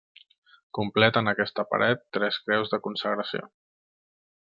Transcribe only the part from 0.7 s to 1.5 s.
Completen